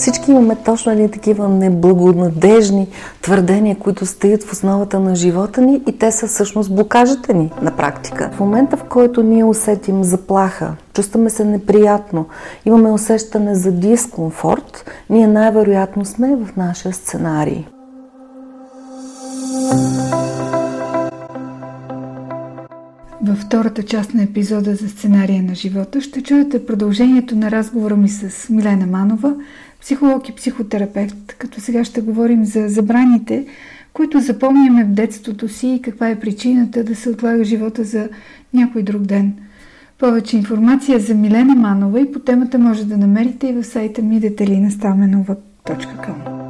[0.00, 2.88] Всички имаме точно едни такива неблагонадежни
[3.22, 7.70] твърдения, които стоят в основата на живота ни и те са всъщност блокажите ни на
[7.70, 8.30] практика.
[8.32, 12.26] В момента, в който ние усетим заплаха, чувстваме се неприятно,
[12.64, 17.64] имаме усещане за дискомфорт, ние най-вероятно сме в нашия сценарий.
[23.22, 28.08] Във втората част на епизода за сценария на живота ще чуете продължението на разговора ми
[28.08, 29.34] с Милена Манова,
[29.80, 33.46] психолог и психотерапевт, като сега ще говорим за забраните,
[33.92, 38.08] които запомняме в детството си и каква е причината да се отлага живота за
[38.54, 39.32] някой друг ден.
[39.98, 44.20] Повече информация за Милена Манова и по темата може да намерите и в сайта ми
[44.20, 46.40] detelinastaменова.com.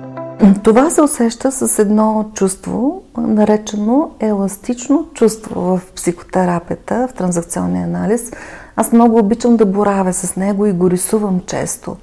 [0.64, 8.32] Това се усеща с едно чувство, наречено еластично чувство в психотерапията, в транзакционния анализ.
[8.76, 11.96] Аз много обичам да боравя с него и го рисувам често.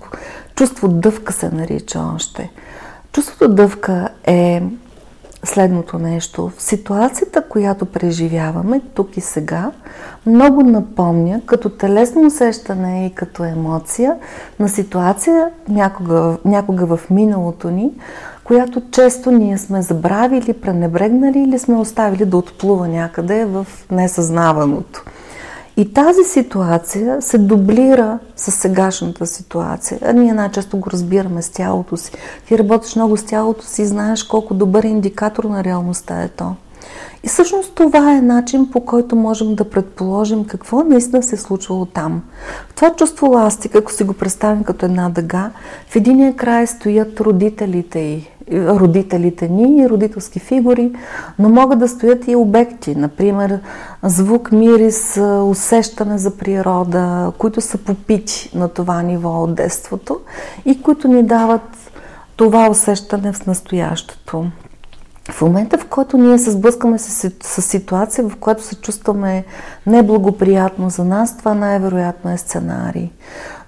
[0.58, 2.52] Чувство дъвка се нарича още.
[3.12, 4.64] Чувството дъвка е
[5.44, 6.52] следното нещо.
[6.58, 9.72] В ситуацията, която преживяваме тук и сега,
[10.26, 14.16] много напомня като телесно усещане и като емоция
[14.60, 17.92] на ситуация някога, някога в миналото ни,
[18.44, 25.04] която често ние сме забравили, пренебрегнали или сме оставили да отплува някъде в несъзнаваното.
[25.78, 30.14] И тази ситуация се дублира с сегашната ситуация.
[30.14, 32.12] Ние най-често го разбираме с тялото си.
[32.48, 36.56] Ти работиш много с тялото си и знаеш колко добър индикатор на реалността е то.
[37.24, 41.86] И всъщност това е начин по който можем да предположим какво наистина се е случвало
[41.86, 42.22] там.
[42.70, 45.52] В това чувство ластик, ако си го представим като една дъга,
[45.88, 50.92] в единия край стоят родителите й, родителите ни и родителски фигури,
[51.40, 53.60] но могат да стоят и обекти, например
[54.04, 60.20] звук, мирис, усещане за природа, които са попити на това ниво от детството
[60.66, 61.92] и които ни дават
[62.36, 64.46] това усещане в настоящето.
[65.32, 69.46] В момента, в който ние се сблъскаме с, с ситуация, в която се чувстваме
[69.88, 73.10] неблагоприятно за нас, това най-вероятно е сценарий.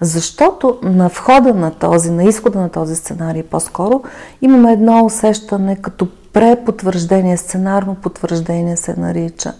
[0.01, 4.03] Защото на входа на този, на изхода на този сценарий по-скоро,
[4.41, 9.53] имаме едно усещане като препотвърждение, сценарно потвърждение се нарича.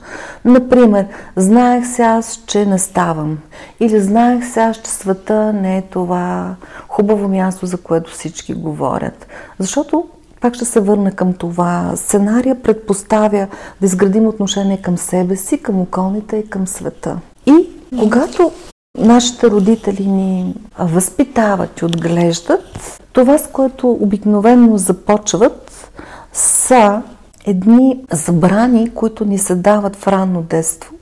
[0.46, 3.38] Например, знаех се аз, че не ставам.
[3.80, 6.56] Или знаех се аз, че света не е това
[6.88, 9.28] хубаво място, за което всички говорят.
[9.60, 10.08] Защото
[10.42, 11.92] пак ще се върна към това.
[11.96, 13.48] Сценария предпоставя
[13.82, 17.20] да изградим отношение към себе си, към околните и към света.
[17.46, 17.70] И
[18.00, 18.52] когато
[18.98, 25.92] нашите родители ни възпитават и отглеждат, това с което обикновено започват
[26.34, 27.02] са
[27.46, 30.94] едни забрани, които ни се дават в ранно детство,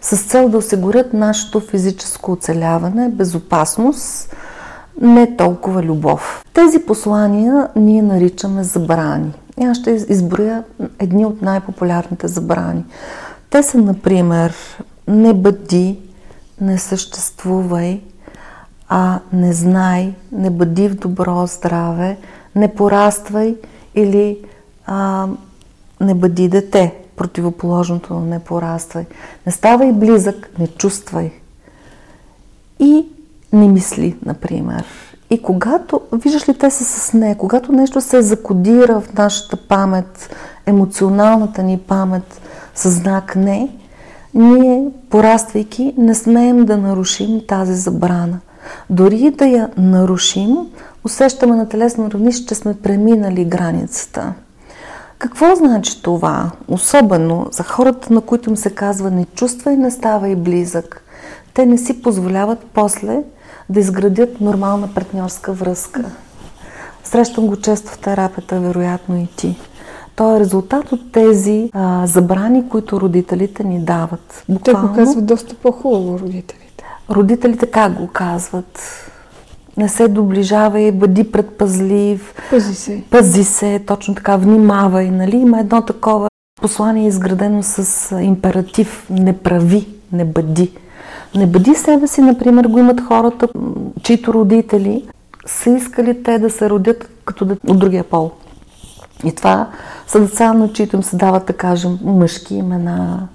[0.00, 4.36] с цел да осигурят нашето физическо оцеляване, безопасност,
[5.00, 6.44] не толкова любов.
[6.54, 9.32] Тези послания ние наричаме забрани.
[9.60, 10.64] И аз ще изброя
[10.98, 12.84] едни от най-популярните забрани.
[13.50, 14.54] Те са, например,
[15.08, 15.98] не бъди,
[16.60, 18.02] не съществувай,
[18.88, 22.16] а не знай, не бъди в добро здраве,
[22.54, 23.56] не пораствай
[23.94, 24.38] или
[24.86, 25.28] а,
[26.00, 29.06] не бъди дете, противоположното не пораствай.
[29.46, 31.32] Не ставай близък, не чувствай.
[32.80, 33.06] И
[33.52, 34.84] не мисли, например.
[35.30, 40.36] И когато, виждаш ли, те са с нея, когато нещо се закодира в нашата памет,
[40.66, 42.40] емоционалната ни памет
[42.74, 43.68] с знак не,
[44.34, 48.38] ние, пораствайки, не смеем да нарушим тази забрана.
[48.90, 50.56] Дори да я нарушим,
[51.04, 54.32] усещаме на телесно равнище, че сме преминали границата.
[55.18, 56.50] Какво значи това?
[56.68, 61.02] Особено за хората, на които им се казва не чувствай, не ставай близък.
[61.54, 63.22] Те не си позволяват после
[63.68, 66.04] да изградят нормална партньорска връзка.
[67.04, 69.58] Срещам го често в терапията, вероятно и ти.
[70.16, 74.44] То е резултат от тези а, забрани, които родителите ни дават.
[74.48, 76.84] Буквално, Те го казват доста по-хубаво, родителите.
[77.10, 78.80] Родителите как го казват?
[79.76, 82.34] Не се доближавай, бъди предпазлив.
[82.50, 83.02] Пази се.
[83.10, 85.10] Пази се, точно така, внимавай.
[85.10, 85.36] Нали?
[85.36, 86.28] Има едно такова
[86.60, 89.06] послание, изградено с императив.
[89.10, 90.72] Не прави, не бъди.
[91.34, 93.48] Не бъди себе си, например, го имат хората,
[94.02, 95.04] чието родители
[95.46, 98.30] са искали те да се родят като да, от другия пол.
[99.24, 99.68] И това
[100.06, 103.28] са деца, на чието им се дават, да кажем, мъжки имена,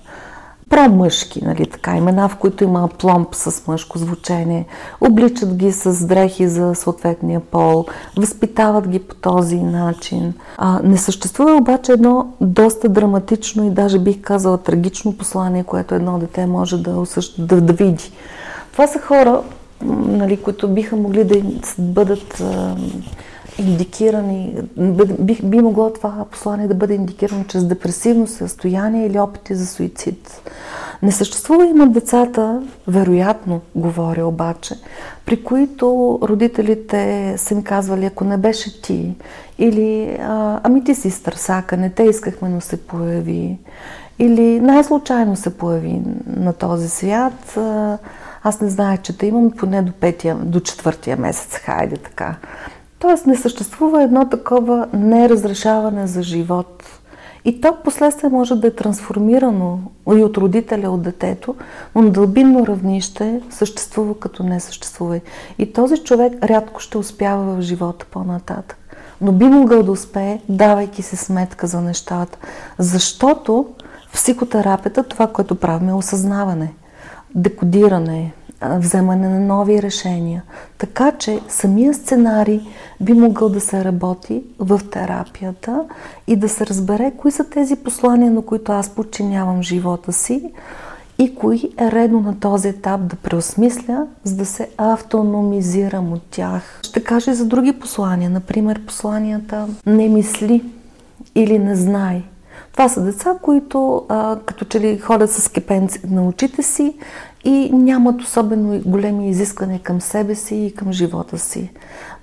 [0.71, 4.65] промъжки, нали, така, имена, в които има пломб с мъжко звучение,
[5.01, 7.85] обличат ги с дрехи за съответния пол,
[8.18, 10.33] възпитават ги по този начин.
[10.57, 16.19] А, не съществува обаче едно доста драматично и даже бих казала трагично послание, което едно
[16.19, 17.47] дете може да, усъщ...
[17.47, 18.12] да, да види.
[18.71, 19.41] Това са хора,
[20.06, 21.41] нали, които биха могли да
[21.77, 22.44] бъдат
[23.59, 24.56] индикирани,
[25.19, 30.42] би, би могло това послание да бъде индикирано чрез депресивно състояние или опити за суицид.
[31.01, 34.75] Не съществува и на децата, вероятно, говоря обаче,
[35.25, 39.15] при които родителите са им казвали, ако не беше ти,
[39.59, 40.18] или
[40.63, 43.57] ами ти си стърсака, не те искахме, но се появи,
[44.19, 47.57] или най-случайно се появи на този свят,
[48.44, 52.36] аз не знаех, че те имам поне до, петия, до четвъртия месец, хайде така.
[53.01, 56.83] Тоест не съществува едно такова неразрешаване за живот.
[57.45, 61.56] И то последствие може да е трансформирано и от родителя, от детето,
[61.95, 65.19] но на дълбинно равнище съществува като не съществува.
[65.59, 68.77] И този човек рядко ще успява в живота по-нататък.
[69.21, 72.38] Но би могъл да успее, давайки си сметка за нещата.
[72.80, 73.68] Защото
[74.09, 76.74] в психотерапията това, което правим е осъзнаване,
[77.36, 80.43] декодиране, вземане на нови решения.
[80.77, 82.61] Така че самия сценарий
[82.99, 85.83] би могъл да се работи в терапията
[86.27, 90.51] и да се разбере кои са тези послания, на които аз подчинявам живота си
[91.19, 96.79] и кои е редно на този етап да преосмисля, за да се автономизирам от тях.
[96.83, 100.63] Ще кажа и за други послания, например посланията не мисли
[101.35, 102.23] или не знай.
[102.71, 106.93] Това са деца, които а, като че ли ходят с кепенци на очите си
[107.43, 111.71] и нямат особено големи изисквания към себе си и към живота си.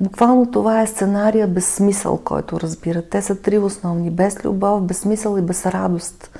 [0.01, 3.11] Буквално това е сценария без смисъл, който разбират.
[3.11, 4.11] Те са три основни.
[4.11, 6.39] Без любов, без смисъл и без радост.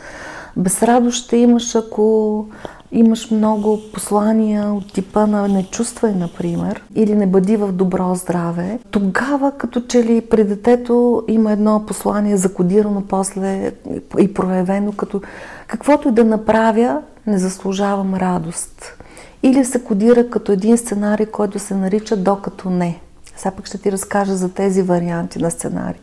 [0.57, 2.47] Без радост ще имаш, ако
[2.93, 8.79] имаш много послания от типа на не чувствай, например, или не бъди в добро здраве,
[8.91, 13.73] тогава като че ли при детето има едно послание закодирано после
[14.19, 15.21] и проявено, като
[15.67, 18.95] каквото и да направя, не заслужавам радост.
[19.43, 23.01] Или се кодира като един сценарий, който се нарича докато не.
[23.37, 26.01] Сега пък ще ти разкажа за тези варианти на сценарий.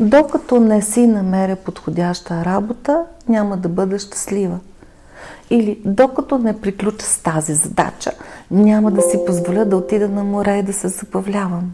[0.00, 4.58] Докато не си намеря подходяща работа, няма да бъда щастлива.
[5.50, 8.12] Или докато не приключа с тази задача,
[8.50, 11.72] няма да си позволя да отида на море и да се забавлявам.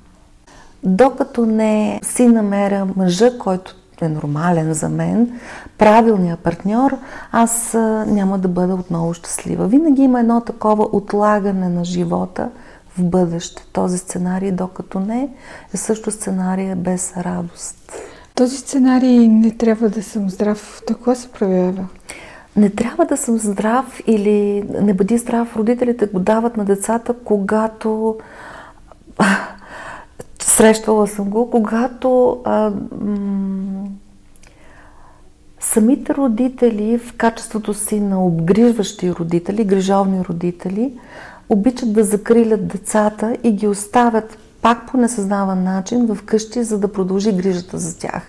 [0.83, 5.41] Докато не си намеря мъжа, който е нормален за мен,
[5.79, 6.97] правилният партньор,
[7.33, 7.75] аз
[8.06, 9.67] няма да бъда отново щастлива.
[9.67, 12.51] Винаги има едно такова отлагане на живота
[12.99, 13.67] в бъдеще.
[13.73, 15.29] Този сценарий, докато не,
[15.75, 17.93] е също сценарий без радост.
[18.35, 20.83] Този сценарий не трябва да съм здрав.
[20.89, 21.87] Какво се проявява?
[22.56, 25.56] Не трябва да съм здрав или не бъди здрав.
[25.56, 28.17] Родителите го дават на децата, когато
[30.46, 33.88] срещала съм го, когато а, м-
[35.61, 40.93] самите родители в качеството си на обгрижващи родители, грижовни родители,
[41.49, 46.93] обичат да закрилят децата и ги оставят пак по несъзнаван начин в къщи, за да
[46.93, 48.23] продължи грижата за тях.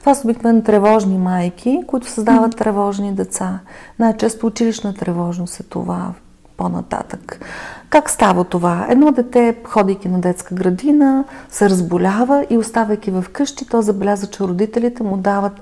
[0.00, 3.60] Това са обикновено тревожни майки, които създават тревожни деца.
[3.98, 6.12] Най-често училищна тревожност е това
[6.58, 7.40] по-нататък.
[7.90, 8.86] Как става това?
[8.90, 14.44] Едно дете, ходейки на детска градина, се разболява и оставайки в къщи, то забеляза, че
[14.44, 15.52] родителите му дават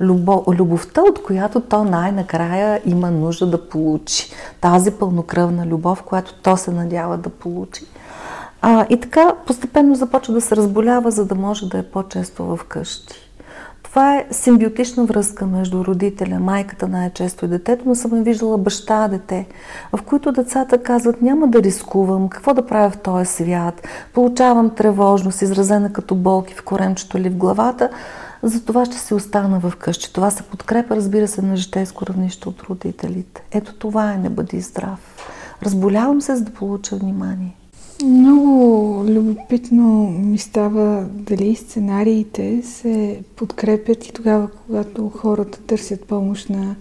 [0.00, 4.30] любов, любовта, от която то най-накрая има нужда да получи.
[4.60, 7.84] Тази пълнокръвна любов, която то се надява да получи.
[8.62, 12.60] А, и така постепенно започва да се разболява, за да може да е по-често в
[12.68, 13.23] къщи.
[13.94, 19.46] Това е симбиотична връзка между родителя, майката най-често и детето, но съм виждала баща, дете,
[19.92, 25.42] в които децата казват няма да рискувам, какво да правя в този свят, получавам тревожност,
[25.42, 27.90] изразена като болки в коремчето или в главата,
[28.42, 30.12] за това ще се остана в къщи.
[30.12, 33.42] Това се подкрепа, разбира се, на житейско равнище от родителите.
[33.52, 35.28] Ето това е не бъди здрав.
[35.62, 37.56] Разболявам се, за да получа внимание.
[38.02, 46.76] Много любопитно ми става дали сценариите се подкрепят и тогава, когато хората търсят помощ на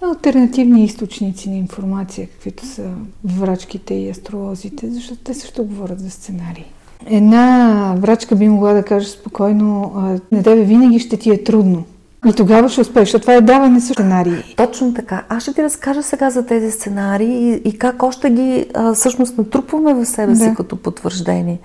[0.00, 2.90] альтернативни източници на информация, каквито са
[3.24, 6.72] врачките и астролозите, защото те също говорят за сценарии.
[7.06, 9.92] Една врачка би могла да каже спокойно,
[10.32, 11.84] на тебе винаги ще ти е трудно.
[12.26, 14.54] И тогава ще успееш, това е даване с сценарии.
[14.56, 15.22] Точно така.
[15.28, 19.38] Аз ще ти разкажа сега за тези сценарии и, и как още ги а, всъщност
[19.38, 20.38] натрупваме в себе да.
[20.38, 21.58] си като потвърждение.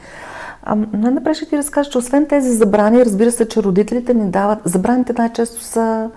[0.94, 4.60] най-напред ще ти разкажа, че освен тези забрани, разбира се, че родителите ни дават...
[4.65, 6.10] Забраните най-често са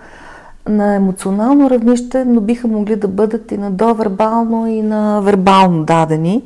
[0.68, 6.42] на емоционално равнище, но биха могли да бъдат и на довербално и на вербално дадени.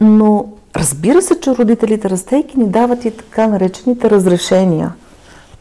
[0.00, 0.46] Но
[0.76, 4.92] разбира се, че родителите, растейки, ни дават и така наречените разрешения–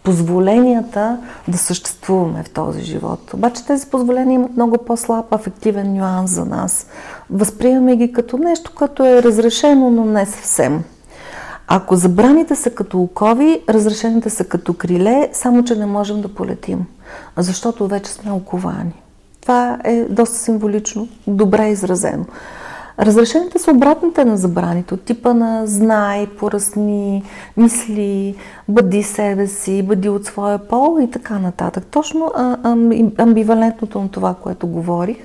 [0.03, 1.17] позволенията
[1.47, 3.33] да съществуваме в този живот.
[3.33, 6.87] Обаче тези позволения имат много по-слаб афективен нюанс за нас.
[7.29, 10.83] Възприемаме ги като нещо, което е разрешено, но не съвсем.
[11.67, 16.85] Ако забраните са като окови, разрешените са като криле, само че не можем да полетим,
[17.37, 18.93] защото вече сме оковани.
[19.41, 22.25] Това е доста символично, добре изразено.
[23.01, 27.23] Разрешените са обратните на забраните, от типа на знай, поръсни,
[27.57, 28.35] мисли,
[28.67, 31.85] бъди себе си, бъди от своя пол и така нататък.
[31.91, 32.31] Точно
[33.17, 35.17] амбивалентното на това, което говорих.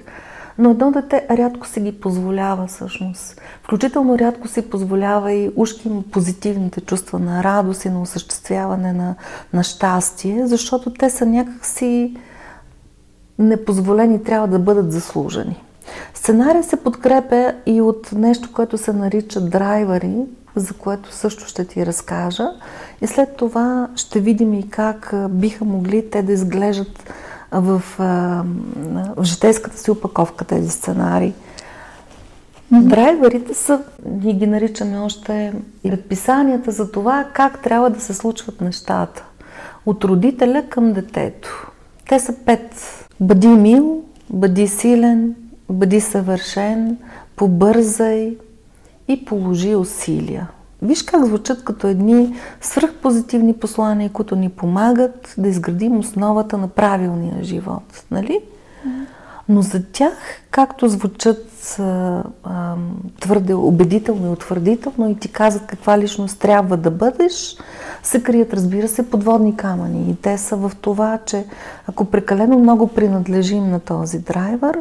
[0.58, 3.40] Но едно дете рядко се ги позволява всъщност.
[3.62, 9.14] Включително рядко си позволява и ушки позитивните чувства на радост и на осъществяване на,
[9.52, 12.16] на щастие, защото те са някакси
[13.38, 15.62] непозволени, трябва да бъдат заслужени.
[16.14, 20.16] Сценария се подкрепя и от нещо, което се нарича драйвери,
[20.56, 22.48] за което също ще ти разкажа.
[23.00, 27.12] И след това ще видим и как биха могли те да изглеждат
[27.52, 27.82] в,
[29.16, 31.34] в житейската си упаковка тези сценарии.
[32.72, 33.82] Драйверите са,
[34.22, 35.52] ние ги наричаме още
[35.82, 39.24] предписанията за това как трябва да се случват нещата.
[39.86, 41.70] От родителя към детето.
[42.08, 42.74] Те са пет.
[43.20, 45.34] Бъди мил, бъди силен,
[45.70, 46.96] бъди съвършен,
[47.36, 48.36] побързай
[49.08, 50.48] и положи усилия.
[50.82, 57.44] Виж как звучат като едни свръхпозитивни послания, които ни помагат да изградим основата на правилния
[57.44, 58.04] живот.
[58.10, 58.40] Нали?
[59.48, 60.12] Но за тях,
[60.50, 62.74] както звучат а, а,
[63.20, 67.56] твърде убедително и утвърдително и ти казват каква личност трябва да бъдеш,
[68.02, 70.10] се крият, разбира се, подводни камъни.
[70.10, 71.44] И те са в това, че
[71.86, 74.78] ако прекалено много принадлежим на този драйвер,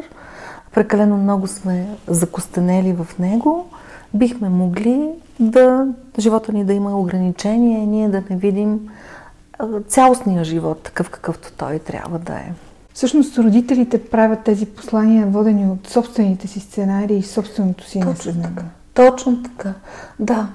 [0.76, 3.66] прекалено много сме закостенели в него,
[4.14, 5.86] бихме могли да
[6.18, 8.80] живота ни да има ограничения, ние да не видим
[9.88, 12.52] цялостния живот, такъв какъвто той трябва да е.
[12.94, 18.50] Всъщност родителите правят тези послания, водени от собствените си сценарии и собственото си наследство.
[18.94, 19.74] Точно така.
[20.18, 20.48] Да.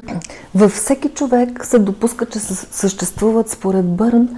[0.56, 4.30] Във всеки човек се допуска, че съществуват според Бърн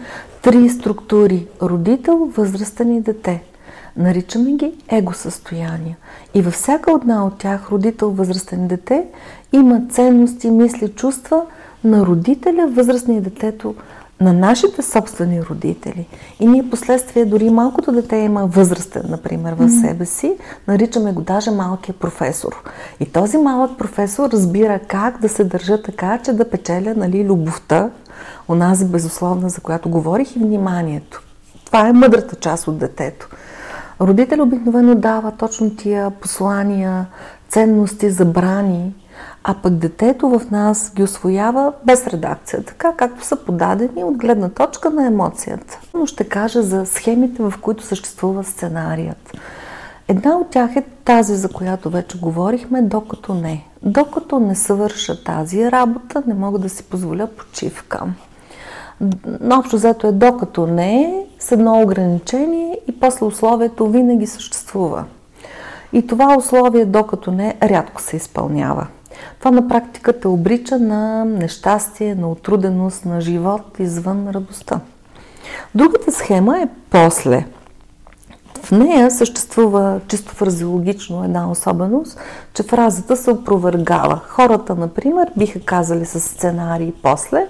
[0.41, 3.43] три структури– родител, възрастен и дете.
[3.97, 5.97] Наричаме ги его състояния.
[6.33, 9.05] И във всяка една от тях, родител, възрастен дете,
[9.51, 11.41] има ценности, мисли, чувства
[11.83, 13.75] на родителя, възрастния и детето–
[14.23, 16.07] на нашите собствени родители.
[16.39, 21.51] И ние последствие, дори малкото дете има възрастен, например, в себе си, наричаме го даже
[21.51, 22.63] малкия професор.
[22.99, 27.89] И този малък професор разбира как да се държа така, че да печеля нали, любовта,
[28.49, 31.23] онази безусловна, за която говорих, и вниманието.
[31.65, 33.29] Това е мъдрата част от детето.
[34.01, 37.05] Родител обикновено дава точно тия послания,
[37.49, 38.93] ценности, забрани,
[39.43, 44.49] а пък детето в нас ги освоява без редакция, така както са подадени от гледна
[44.49, 45.79] точка на емоцията.
[45.93, 49.37] Но ще кажа за схемите, в които съществува сценарият.
[50.07, 53.67] Една от тях е тази, за която вече говорихме, докато не.
[53.83, 58.05] Докато не съвърша тази работа, не мога да си позволя почивка.
[59.51, 65.05] Общо взето е докато не, с едно ограничение и после условието винаги съществува.
[65.93, 68.87] И това условие, докато не, рядко се изпълнява.
[69.39, 74.79] Това на практика те обрича на нещастие, на отруденост, на живот извън радостта.
[75.75, 77.45] Другата схема е после.
[78.63, 82.19] В нея съществува чисто фразеологично една особеност,
[82.53, 84.21] че фразата се опровергава.
[84.27, 87.47] Хората, например, биха казали с сценарий после,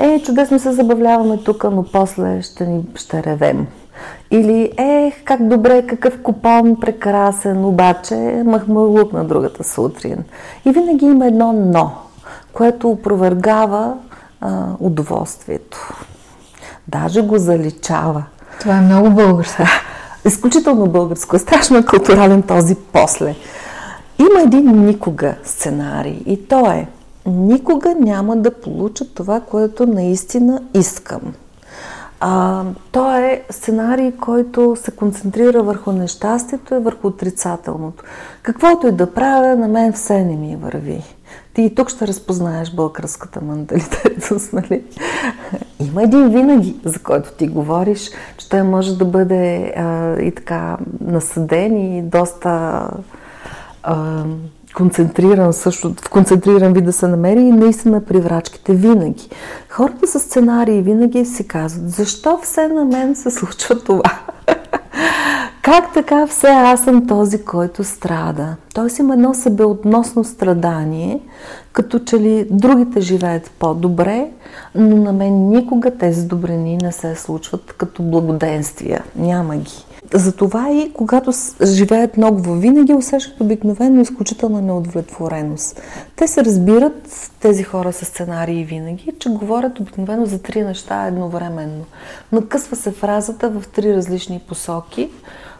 [0.00, 3.66] е, чудесно се забавляваме тук, но после ще ни ще ревем.
[4.30, 10.24] Или, ех, как добре, какъв купон прекрасен, обаче махмалук на другата сутрин.
[10.64, 11.92] И винаги има едно но,
[12.52, 13.94] което опровергава
[14.40, 15.94] а, удоволствието.
[16.88, 18.24] Даже го заличава.
[18.60, 19.62] Това е много българско.
[20.24, 21.36] Изключително българско.
[21.36, 23.34] Е страшно културален този после.
[24.18, 26.88] Има един никога сценарий и то е
[27.26, 31.34] никога няма да получа това, което наистина искам.
[32.20, 38.04] А, то е сценарий, който се концентрира върху нещастието и върху отрицателното.
[38.42, 41.02] Каквото и да правя, на мен все не ми върви.
[41.54, 44.84] Ти и тук ще разпознаеш българската менталитетност, нали?
[45.80, 50.76] Има един винаги, за който ти говориш, че той може да бъде а, и така
[51.00, 52.82] насъден и доста
[53.82, 54.24] а,
[54.74, 58.20] концентриран също, в концентриран вид да се намери и наистина при
[58.68, 59.28] винаги.
[59.68, 64.02] Хората с сценарии винаги си казват, защо все на мен се случва това?
[65.62, 68.56] как така все аз съм този, който страда?
[68.74, 71.20] Тоест има едно себеотносно страдание,
[71.72, 74.30] като че ли другите живеят по-добре,
[74.74, 79.04] но на мен никога тези добрини не се случват като благоденствия.
[79.16, 79.84] Няма ги.
[80.14, 81.32] Затова и когато
[81.64, 85.82] живеят много винаги усещат обикновено изключителна неудовлетвореност.
[86.16, 91.84] Те се разбират, тези хора с сценарии винаги, че говорят обикновено за три неща едновременно.
[92.32, 95.10] Накъсва се фразата в три различни посоки,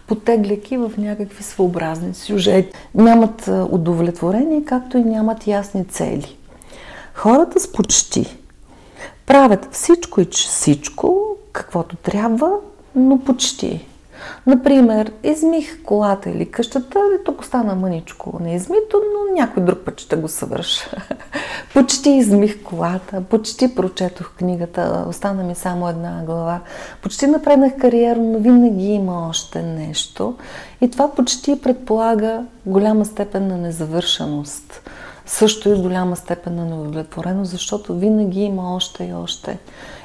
[0.07, 2.73] потегляки в някакви своеобразни сюжети.
[2.95, 6.37] Нямат удовлетворение, както и нямат ясни цели.
[7.15, 8.37] Хората с почти
[9.27, 12.53] правят всичко и всичко, каквото трябва,
[12.95, 13.87] но почти.
[14.47, 20.17] Например, измих колата или къщата, и тук остана мъничко неизмито, но някой друг път ще
[20.17, 20.91] го съвърша.
[21.75, 26.61] почти измих колата, почти прочетох книгата, остана ми само една глава.
[27.03, 30.35] Почти напреднах кариера, но винаги има още нещо.
[30.81, 34.83] И това почти предполага голяма степен на незавършеност.
[35.31, 39.59] Също и голяма степен на неудовлетвореност, защото винаги има още и още.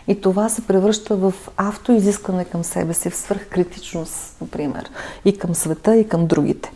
[0.07, 4.89] И това се превръща в автоизискване към себе си, в свръхкритичност, например,
[5.25, 6.71] и към света, и към другите.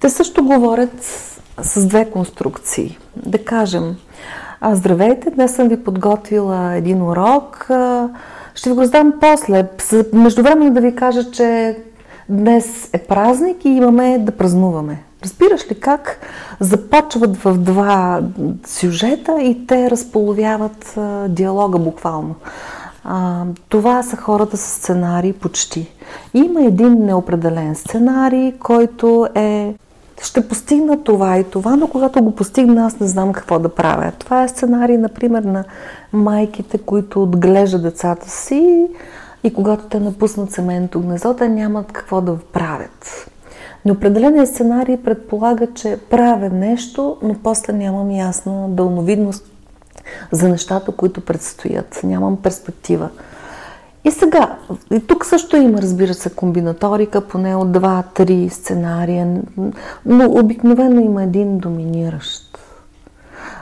[0.00, 1.02] Те също говорят
[1.62, 2.98] с две конструкции.
[3.16, 3.96] Да кажем,
[4.60, 7.70] а, здравейте, днес съм ви подготвила един урок,
[8.54, 9.68] ще ви го раздам после.
[10.12, 11.78] Междувременно да ви кажа, че
[12.28, 15.02] днес е празник и имаме да празнуваме.
[15.24, 16.20] Разбираш ли как
[16.60, 18.20] започват в два
[18.66, 22.34] сюжета и те разполовяват диалога буквално?
[23.04, 25.92] А, това са хората с сценарий почти.
[26.34, 29.74] Има един неопределен сценарий, който е
[30.22, 34.12] ще постигна това и това, но когато го постигна, аз не знам какво да правя.
[34.18, 35.64] Това е сценарий, например, на
[36.12, 38.86] майките, които отглеждат децата си
[39.44, 43.30] и когато те напуснат семейното гнездо, те нямат какво да правят.
[43.84, 49.50] Неопределеният сценарий предполага, че правя нещо, но после нямам ясна дълновидност
[50.32, 52.00] за нещата, които предстоят.
[52.04, 53.08] Нямам перспектива.
[54.04, 54.56] И сега,
[54.92, 59.42] и тук също има, разбира се, комбинаторика, поне от два-три сценария,
[60.06, 62.58] но обикновено има един доминиращ,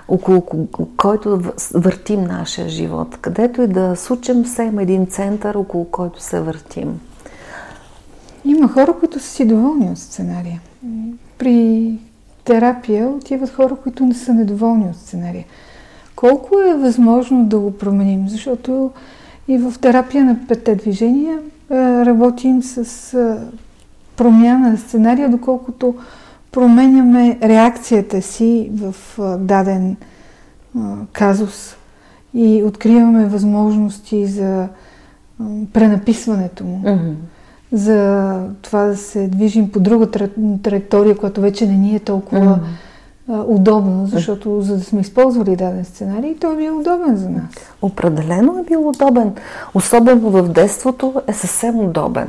[0.09, 0.43] около
[0.97, 1.41] който
[1.75, 3.19] въртим нашия живот.
[3.21, 7.01] Където и да сучем, все има един център, около който се въртим.
[8.45, 10.61] Има хора, които са си доволни от сценария.
[11.39, 11.99] При
[12.45, 15.45] терапия отиват хора, които не са недоволни от сценария.
[16.17, 18.29] Колко е възможно да го променим?
[18.29, 18.91] Защото
[19.49, 21.39] и в терапия на петте движения
[22.07, 23.17] работим с
[24.17, 25.95] промяна на сценария, доколкото
[26.53, 28.95] променяме реакцията си в
[29.39, 29.97] даден
[31.13, 31.77] казус
[32.35, 34.69] и откриваме възможности за
[35.73, 36.83] пренаписването му.
[36.85, 37.15] Mm-hmm.
[37.73, 40.11] За това да се движим по друга
[40.63, 42.93] траектория, която вече не ни е толкова mm-hmm
[43.29, 47.53] удобно, защото за да сме използвали даден сценарий, той е бил удобен за нас.
[47.83, 49.33] Определено е бил удобен.
[49.75, 52.29] Особено в детството е съвсем удобен.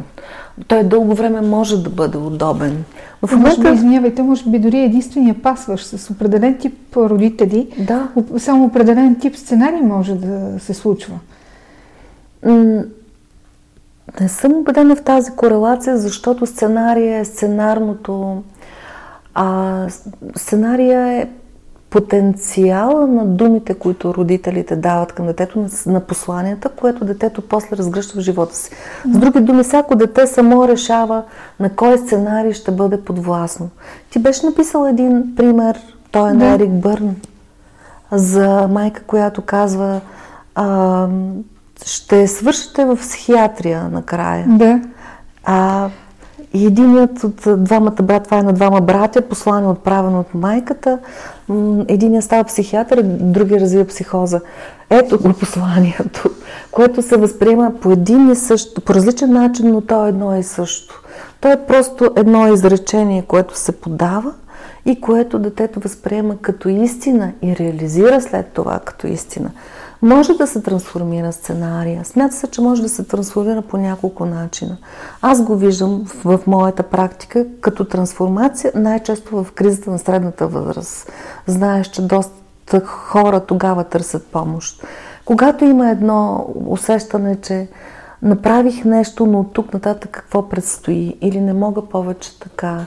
[0.67, 2.83] Той дълго време може да бъде удобен.
[3.21, 3.61] В момента...
[3.61, 7.67] Може би, извинявайте, може би дори единствения пасваш с определен тип родители.
[7.79, 8.07] Да.
[8.37, 11.19] Само определен тип сценарий може да се случва.
[14.21, 18.43] Не съм убедена в тази корелация, защото сценария е сценарното
[19.35, 19.87] а
[20.35, 21.27] сценария е
[21.89, 28.21] потенциала на думите, които родителите дават към детето, на посланията, което детето после разгръща в
[28.21, 28.71] живота си.
[29.05, 31.23] С други думи, всяко дете само решава
[31.59, 33.69] на кой сценарий ще бъде подвластно.
[34.09, 35.79] Ти беше написал един пример,
[36.11, 37.15] той е на Ерик Бърн,
[38.11, 40.01] за майка, която казва
[40.55, 41.07] а,
[41.85, 44.45] ще свършите в психиатрия накрая.
[44.47, 44.81] Да.
[45.43, 45.89] А,
[46.53, 50.99] и единият от двамата брат, това е на двама братя, послание отправено от майката.
[51.87, 54.41] Единият става психиатър, другия развива психоза.
[54.89, 56.29] Ето го посланието,
[56.71, 60.43] което се възприема по един и също, по различен начин, но то е едно и
[60.43, 61.01] също.
[61.41, 64.33] То е просто едно изречение, което се подава
[64.85, 69.51] и което детето възприема като истина и реализира след това като истина.
[70.03, 72.05] Може да се трансформира сценария.
[72.05, 74.77] Смята се, че може да се трансформира по няколко начина.
[75.21, 81.11] Аз го виждам в, в моята практика като трансформация, най-често в кризата на средната възраст.
[81.47, 84.83] Знаеш, че доста хора тогава търсят помощ.
[85.25, 87.67] Когато има едно усещане, че
[88.21, 92.85] направих нещо, но от тук нататък какво предстои, или не мога повече така,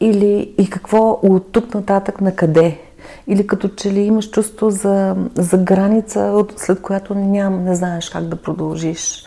[0.00, 2.80] или и какво от тук нататък на къде,
[3.26, 8.24] или като че ли имаш чувство за, за граница, след която ням, не знаеш как
[8.24, 9.26] да продължиш.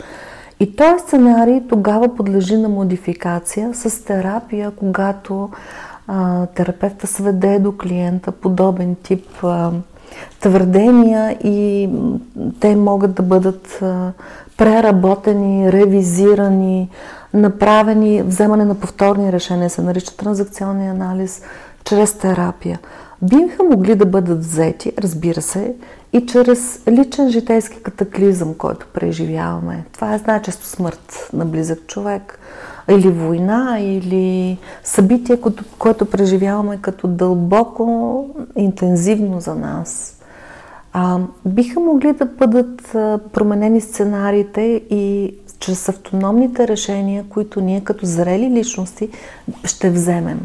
[0.60, 5.50] И този сценарий тогава подлежи на модификация с терапия, когато
[6.08, 9.70] а, терапевта сведе до клиента подобен тип а,
[10.40, 11.88] твърдения и
[12.60, 14.12] те могат да бъдат а,
[14.56, 16.88] преработени, ревизирани,
[17.34, 21.42] направени, вземане на повторни решения, се нарича транзакционния анализ,
[21.84, 22.78] чрез терапия.
[23.22, 25.74] Биха могли да бъдат взети, разбира се,
[26.12, 29.84] и чрез личен житейски катаклизъм, който преживяваме.
[29.92, 32.38] Това е значещо смърт на близък човек,
[32.90, 40.18] или война, или събитие, което, което преживяваме като дълбоко, интензивно за нас.
[40.92, 42.82] А, биха могли да бъдат
[43.32, 49.08] променени сценариите и чрез автономните решения, които ние като зрели личности
[49.64, 50.40] ще вземем.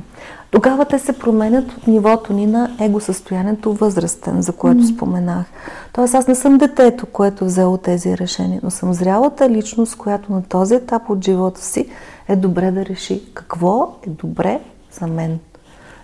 [0.51, 4.95] Тогава те се променят от нивото ни на егосъстоянието възрастен, за което mm.
[4.95, 5.45] споменах.
[5.93, 10.43] Тоест аз не съм детето, което взело тези решения, но съм зрялата личност, която на
[10.43, 11.89] този етап от живота си
[12.27, 14.60] е добре да реши какво е добре
[14.99, 15.39] за мен.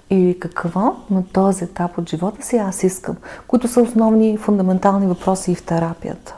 [0.09, 3.15] И какво на този етап от живота си аз искам,
[3.47, 6.35] които са основни фундаментални въпроси и в терапията.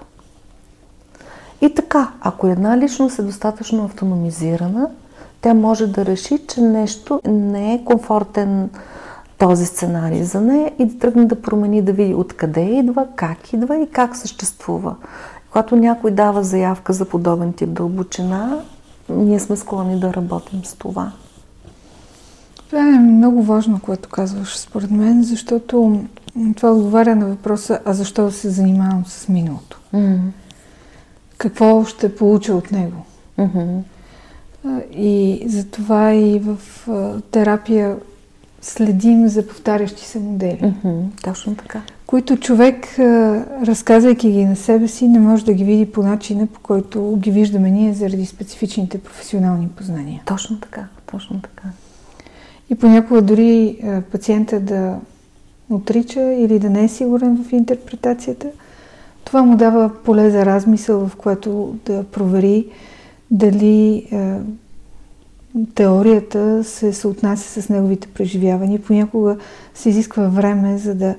[1.61, 4.89] И така, ако една личност е достатъчно автономизирана,
[5.45, 8.69] тя може да реши, че нещо не е комфортен
[9.37, 13.77] този сценарий за нея и да тръгне да промени, да види откъде идва, как идва
[13.77, 14.95] и как съществува.
[15.51, 18.59] Когато някой дава заявка за подобен тип дълбочина,
[19.09, 21.11] ние сме склонни да работим с това.
[22.69, 26.01] Това е много важно, което казваш, според мен, защото
[26.55, 29.79] това отговаря на въпроса, а защо се занимавам с миналото?
[29.93, 30.19] Mm-hmm.
[31.37, 33.05] Какво ще получа от него?
[33.39, 33.81] Mm-hmm.
[34.97, 36.57] И затова и в
[37.31, 37.95] терапия
[38.61, 40.59] следим за повтарящи се модели.
[40.61, 41.81] Mm-hmm, точно така.
[42.07, 42.99] Които човек,
[43.63, 47.31] разказвайки ги на себе си, не може да ги види по начина, по който ги
[47.31, 50.21] виждаме ние заради специфичните професионални познания.
[50.25, 51.67] Точно така, точно така.
[52.69, 53.77] И понякога дори
[54.11, 54.95] пациента да
[55.69, 58.47] отрича или да не е сигурен в интерпретацията,
[59.23, 62.67] това му дава поле за размисъл, в което да провери
[63.35, 64.37] дали е,
[65.75, 68.81] теорията се съотнася с неговите преживявания.
[68.81, 69.37] Понякога
[69.73, 71.15] се изисква време, за да е,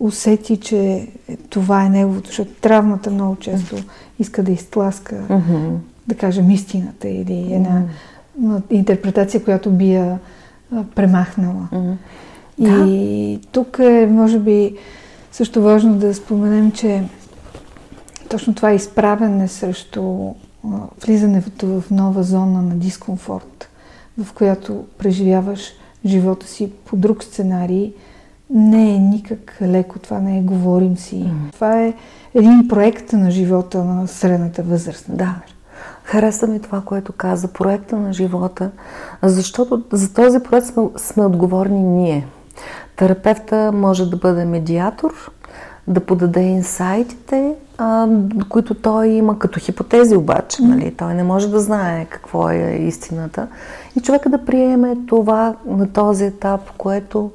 [0.00, 1.08] усети, че
[1.50, 3.76] това е неговото, защото травмата много често
[4.18, 5.76] иска да изтласка, mm-hmm.
[6.08, 7.82] да кажем, истината или една
[8.42, 8.62] mm-hmm.
[8.70, 10.18] интерпретация, която би я
[10.94, 11.68] премахнала.
[11.72, 11.96] Mm-hmm.
[12.58, 13.48] И да.
[13.52, 14.76] тук е, може би,
[15.32, 17.02] също важно да споменем, че
[18.28, 20.34] точно това изправене срещу
[21.04, 23.68] влизането в нова зона на дискомфорт,
[24.18, 25.60] в която преживяваш
[26.06, 27.92] живота си по друг сценарий,
[28.50, 29.98] не е никак леко.
[29.98, 31.16] Това не е говорим си.
[31.16, 31.52] Mm.
[31.52, 31.94] Това е
[32.34, 35.04] един проект на живота на средната възраст.
[35.08, 35.34] Да.
[36.02, 38.70] Хареса ми това, което каза, проекта на живота,
[39.22, 42.26] защото за този проект сме, сме отговорни ние.
[42.96, 45.32] Терапевта може да бъде медиатор,
[45.86, 48.08] да подаде инсайтите, а,
[48.48, 50.62] които той има като хипотези обаче.
[50.62, 50.94] Нали?
[50.96, 53.46] Той не може да знае какво е истината.
[53.96, 57.30] И човека да приеме това на този етап, което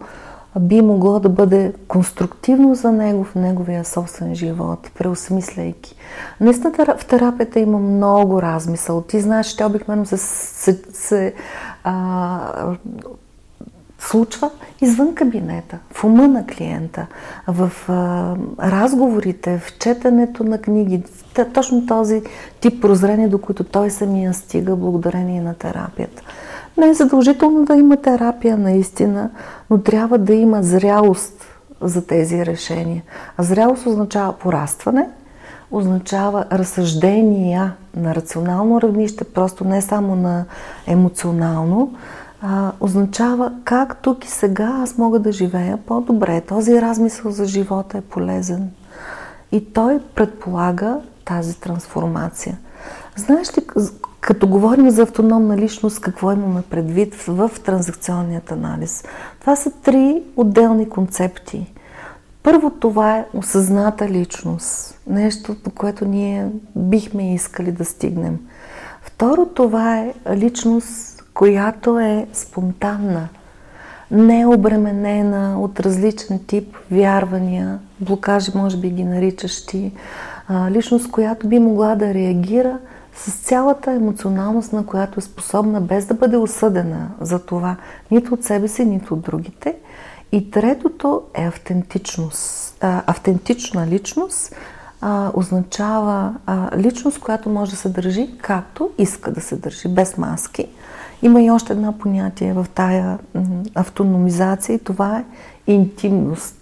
[0.60, 5.96] би могло да бъде конструктивно за него в неговия собствен живот, преосмисляйки.
[6.42, 9.02] Наистина в терапията има много размисъл.
[9.02, 11.34] Ти знаеш, че обикновено се, се, се
[11.84, 12.76] а,
[14.08, 14.50] случва
[14.82, 17.08] извън кабинета, в ума на клиента,
[17.48, 18.36] в а,
[18.72, 21.04] разговорите, в четенето на книги.
[21.54, 22.22] Точно този
[22.60, 26.22] тип прозрение, до които той самия стига благодарение на терапията.
[26.78, 29.30] Не е задължително да има терапия наистина,
[29.70, 31.46] но трябва да има зрялост
[31.82, 33.04] за тези решения.
[33.38, 35.08] А зрялост означава порастване,
[35.72, 40.46] означава разсъждения на рационално равнище, просто не само на
[40.88, 41.94] емоционално,
[42.48, 46.42] а, означава как тук и сега аз мога да живея по-добре.
[46.42, 48.72] Този размисъл за живота е полезен.
[49.52, 52.58] И той предполага тази трансформация.
[53.16, 53.62] Знаеш ли,
[54.20, 59.04] като говорим за автономна личност, какво имаме предвид в транзакционният анализ?
[59.42, 61.74] Това са три отделни концепти.
[62.44, 65.00] Първо това е осъзната личност.
[65.08, 68.40] Нещо, до което ние бихме искали да стигнем.
[69.02, 73.28] Второ това е личност която е спонтанна,
[74.12, 79.92] не е обременена от различен тип вярвания, блокажи може би ги наричаш ти,
[80.70, 82.78] личност, която би могла да реагира
[83.16, 87.76] с цялата емоционалност, на която е способна, без да бъде осъдена за това,
[88.12, 89.76] нито от себе си, нито от другите.
[90.32, 92.78] И третото е автентичност.
[92.82, 94.56] Автентична личност
[95.02, 100.18] а, означава а, личност, която може да се държи както иска да се държи, без
[100.18, 100.68] маски
[101.22, 103.20] Има и още едно понятие в тая
[103.76, 105.26] автономизация и това е
[105.72, 106.56] интимност.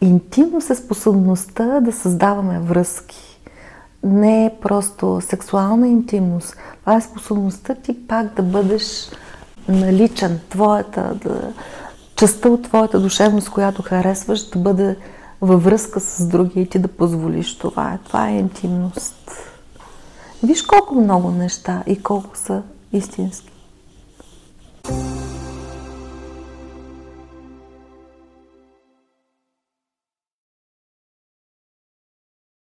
[0.00, 3.40] Интимност е способността да създаваме връзки.
[4.04, 6.56] Не е просто сексуална интимност.
[6.80, 9.10] Това е способността ти пак да бъдеш
[9.68, 10.40] наличен.
[10.48, 11.52] Твоята, да,
[12.16, 14.96] частта от твоята душевност, която харесваш, да бъде
[15.40, 17.98] във връзка с другия и ти да позволиш това.
[18.04, 19.30] Това е интимност.
[20.42, 23.59] Виж колко много неща и колко са истински.
[24.82, 25.19] Thank you.